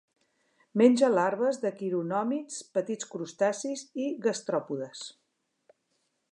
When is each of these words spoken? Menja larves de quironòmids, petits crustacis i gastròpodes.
Menja 0.81 1.09
larves 1.15 1.59
de 1.65 1.71
quironòmids, 1.81 2.57
petits 2.79 3.09
crustacis 3.13 3.87
i 4.07 4.11
gastròpodes. 4.27 5.07